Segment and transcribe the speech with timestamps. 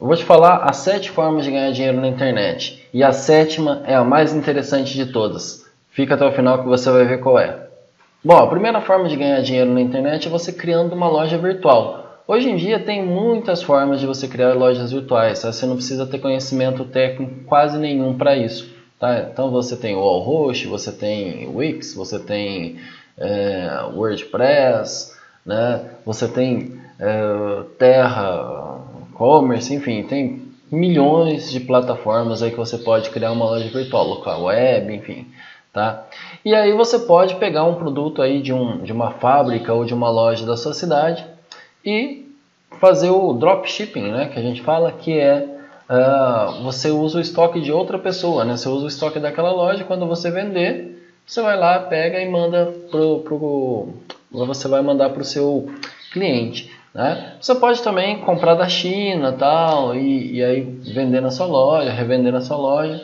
[0.00, 2.88] Eu vou te falar as sete formas de ganhar dinheiro na internet.
[2.90, 5.66] E a sétima é a mais interessante de todas.
[5.90, 7.66] Fica até o final que você vai ver qual é.
[8.24, 12.22] Bom, a primeira forma de ganhar dinheiro na internet é você criando uma loja virtual.
[12.26, 15.42] Hoje em dia tem muitas formas de você criar lojas virtuais.
[15.42, 15.52] Tá?
[15.52, 18.74] Você não precisa ter conhecimento técnico quase nenhum para isso.
[18.98, 19.28] Tá?
[19.30, 22.78] Então você tem o Allhost, você tem Wix, você tem
[23.18, 25.14] é, WordPress,
[25.44, 25.82] né?
[26.06, 28.79] você tem é, Terra,
[29.20, 30.40] Commerce, enfim, tem
[30.72, 35.26] milhões de plataformas aí que você pode criar uma loja virtual, local web, enfim,
[35.74, 36.06] tá?
[36.42, 39.92] E aí você pode pegar um produto aí de, um, de uma fábrica ou de
[39.92, 41.26] uma loja da sua cidade
[41.84, 42.34] e
[42.80, 44.30] fazer o dropshipping, né?
[44.32, 45.46] Que a gente fala que é
[45.90, 48.56] uh, você usa o estoque de outra pessoa, né?
[48.56, 52.72] Você usa o estoque daquela loja quando você vender, você vai lá, pega e manda
[52.90, 53.88] pro, pro
[54.30, 55.68] você vai mandar para o seu
[56.10, 56.79] cliente.
[56.94, 57.34] Né?
[57.40, 62.32] Você pode também comprar da China tal, e, e aí vender na sua loja, revender
[62.32, 63.00] na sua loja.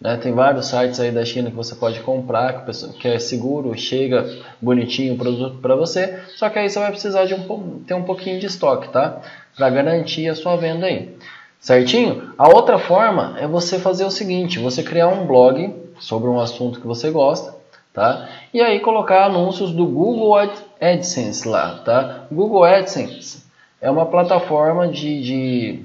[0.00, 0.16] Né?
[0.16, 2.64] Tem vários sites aí da China que você pode comprar,
[2.98, 4.26] que é seguro, chega
[4.60, 6.20] bonitinho o produto para você.
[6.36, 9.20] Só que aí você vai precisar de um, ter um pouquinho de estoque, tá?
[9.56, 11.14] Para garantir a sua venda aí.
[11.58, 12.32] Certinho?
[12.38, 16.80] A outra forma é você fazer o seguinte: você criar um blog sobre um assunto
[16.80, 17.54] que você gosta,
[17.92, 18.28] tá?
[18.52, 20.36] E aí colocar anúncios do Google
[20.80, 22.26] AdSense lá, tá?
[22.30, 23.44] Google AdSense
[23.80, 25.84] é uma plataforma de, de,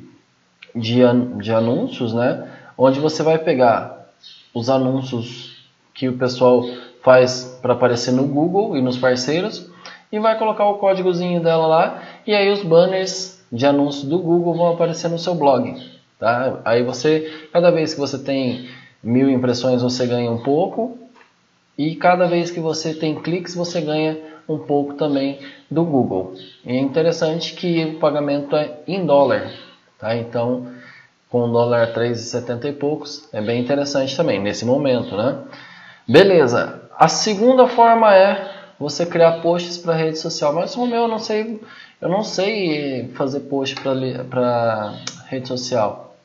[0.75, 1.01] de,
[1.41, 2.49] de anúncios, né?
[2.77, 4.09] Onde você vai pegar
[4.53, 6.63] os anúncios que o pessoal
[7.01, 9.69] faz para aparecer no Google e nos parceiros
[10.11, 14.55] e vai colocar o códigozinho dela lá e aí os banners de anúncios do Google
[14.55, 15.75] vão aparecer no seu blog,
[16.19, 16.59] tá?
[16.65, 18.67] Aí você, cada vez que você tem
[19.01, 21.04] mil impressões, você ganha um pouco
[21.77, 26.35] e cada vez que você tem cliques, você ganha um pouco também do Google.
[26.63, 29.51] E é interessante que o pagamento é em dólar,
[29.99, 30.15] tá?
[30.15, 30.67] Então,
[31.29, 35.39] com o dólar 3,70 e poucos, é bem interessante também nesse momento, né?
[36.07, 36.81] Beleza.
[36.97, 41.19] A segunda forma é você criar posts para rede social, mas o meu eu não
[41.19, 41.61] sei,
[41.99, 44.93] eu não sei fazer post para
[45.27, 46.15] rede social.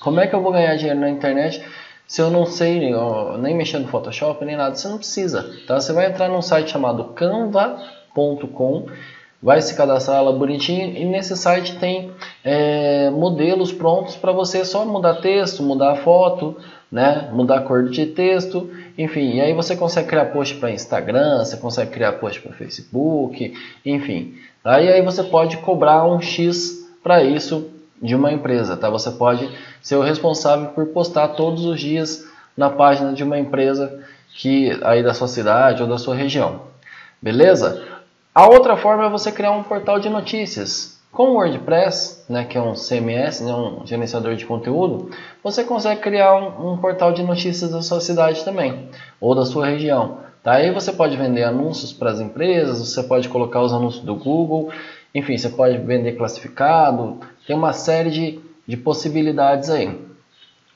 [0.00, 1.62] Como é que eu vou ganhar dinheiro na internet?
[2.10, 2.92] Se eu não sei
[3.38, 5.48] nem mexer no Photoshop nem nada, você não precisa.
[5.64, 5.80] Tá?
[5.80, 8.86] Você vai entrar num site chamado canva.com,
[9.40, 12.10] vai se cadastrar lá bonitinho e nesse site tem
[12.42, 16.56] é, modelos prontos para você só mudar texto, mudar foto,
[16.90, 17.30] né?
[17.32, 18.68] mudar cor de texto,
[18.98, 19.36] enfim.
[19.36, 23.54] E aí você consegue criar post para Instagram, você consegue criar post para Facebook,
[23.86, 24.34] enfim.
[24.64, 27.70] Aí aí você pode cobrar um X para isso
[28.02, 28.88] de uma empresa, tá?
[28.88, 29.50] Você pode
[29.82, 32.24] ser o responsável por postar todos os dias
[32.56, 34.02] na página de uma empresa
[34.34, 36.62] que aí da sua cidade ou da sua região.
[37.20, 37.82] Beleza?
[38.34, 40.98] A outra forma é você criar um portal de notícias.
[41.12, 45.10] Com o WordPress, né, que é um CMS, né, um gerenciador de conteúdo,
[45.42, 48.88] você consegue criar um, um portal de notícias da sua cidade também,
[49.20, 50.18] ou da sua região.
[50.42, 50.52] Tá?
[50.52, 54.70] Aí você pode vender anúncios para as empresas, você pode colocar os anúncios do Google,
[55.14, 59.98] enfim, você pode vender classificado, tem uma série de, de possibilidades aí.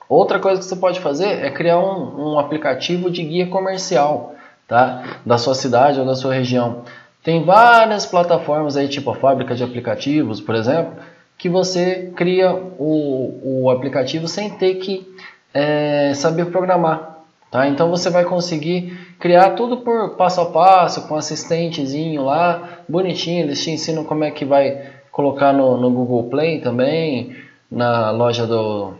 [0.08, 4.34] Outra coisa que você pode fazer é criar um, um aplicativo de guia comercial
[4.66, 5.20] tá?
[5.24, 6.82] da sua cidade ou da sua região.
[7.22, 10.92] Tem várias plataformas aí, tipo a fábrica de aplicativos, por exemplo,
[11.38, 15.10] que você cria o, o aplicativo sem ter que
[15.52, 17.13] é, saber programar.
[17.54, 17.68] Tá?
[17.68, 23.62] Então você vai conseguir criar tudo por passo a passo, com assistentezinho lá, bonitinho, eles
[23.62, 27.36] te ensinam como é que vai colocar no, no Google Play também,
[27.70, 28.94] na loja do,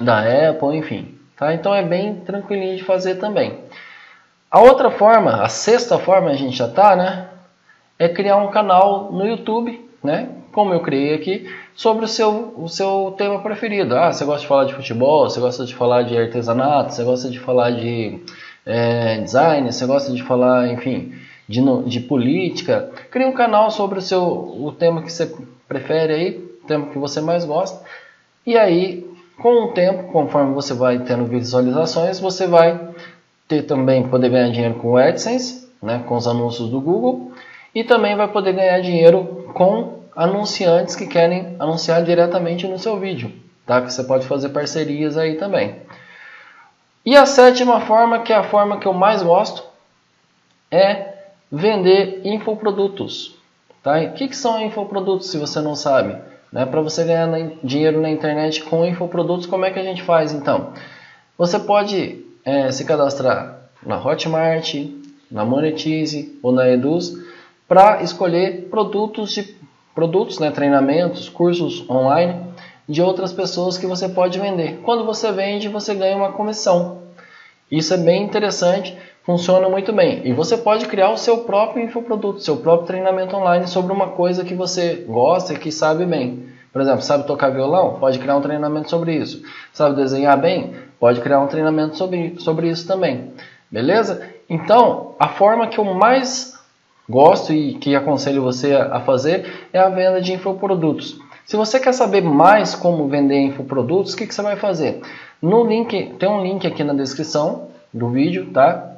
[0.00, 1.18] da Apple, enfim.
[1.36, 1.54] Tá?
[1.54, 3.58] Então é bem tranquilinho de fazer também.
[4.48, 7.30] A outra forma, a sexta forma a gente já está, né?
[7.98, 10.28] É criar um canal no YouTube, né?
[10.52, 13.96] Como eu criei aqui, sobre o seu, o seu tema preferido.
[13.96, 17.30] Ah, você gosta de falar de futebol, você gosta de falar de artesanato, você gosta
[17.30, 18.20] de falar de
[18.66, 21.12] é, design, você gosta de falar, enfim,
[21.48, 25.34] de, de política, crie um canal sobre o seu o tema que você
[25.66, 27.82] prefere aí, o tema que você mais gosta.
[28.46, 29.06] E aí,
[29.38, 32.78] com o tempo, conforme você vai tendo visualizações, você vai
[33.48, 37.32] ter também poder ganhar dinheiro com o AdSense, né, com os anúncios do Google,
[37.74, 43.32] e também vai poder ganhar dinheiro com anunciantes que querem anunciar diretamente no seu vídeo,
[43.66, 43.80] tá?
[43.80, 45.76] Que você pode fazer parcerias aí também.
[47.04, 49.64] E a sétima forma, que é a forma que eu mais gosto,
[50.70, 51.12] é
[51.50, 53.36] vender infoprodutos.
[53.82, 53.98] Tá?
[53.98, 56.16] O que, que são infoprodutos se você não sabe?
[56.52, 56.64] Né?
[56.64, 57.28] Para você ganhar
[57.62, 60.72] dinheiro na internet com infoprodutos, como é que a gente faz então?
[61.36, 64.74] Você pode é, se cadastrar na Hotmart,
[65.30, 67.12] na Monetize ou na Eduz
[67.66, 69.56] para escolher produtos de
[69.94, 72.52] produtos, né, treinamentos, cursos online
[72.88, 74.80] de outras pessoas que você pode vender.
[74.84, 76.98] Quando você vende, você ganha uma comissão.
[77.70, 80.20] Isso é bem interessante, funciona muito bem.
[80.24, 84.44] E você pode criar o seu próprio infoproduto, seu próprio treinamento online sobre uma coisa
[84.44, 86.52] que você gosta e que sabe bem.
[86.72, 87.98] Por exemplo, sabe tocar violão?
[88.00, 89.42] Pode criar um treinamento sobre isso.
[89.72, 90.74] Sabe desenhar bem?
[90.98, 93.32] Pode criar um treinamento sobre, sobre isso também.
[93.70, 94.26] Beleza?
[94.48, 96.51] Então, a forma que eu mais
[97.08, 101.18] gosto e que aconselho você a fazer é a venda de infoprodutos.
[101.44, 105.00] Se você quer saber mais como vender infoprodutos, o que, que você vai fazer?
[105.40, 108.92] No link, tem um link aqui na descrição do vídeo, tá?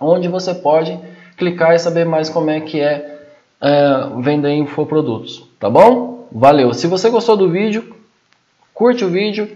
[0.00, 0.98] Onde você pode
[1.36, 3.18] clicar e saber mais como é que é,
[3.60, 6.26] é vender infoprodutos, tá bom?
[6.32, 6.72] Valeu!
[6.72, 7.94] Se você gostou do vídeo,
[8.72, 9.50] curte o vídeo,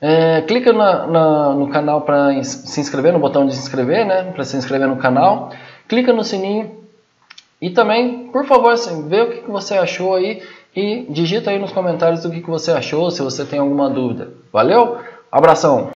[0.00, 4.30] é, clica na, na, no canal para se inscrever, no botão de se inscrever, né?
[4.32, 5.50] Para se inscrever no canal,
[5.88, 6.81] clica no sininho
[7.62, 10.42] e também, por favor, assim, vê o que, você achou aí
[10.74, 14.32] e digita aí nos comentários o que você achou, se você tem alguma dúvida.
[14.52, 14.98] Valeu?
[15.30, 15.90] Abração!